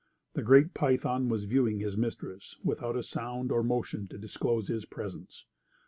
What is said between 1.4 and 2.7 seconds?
viewing his mistress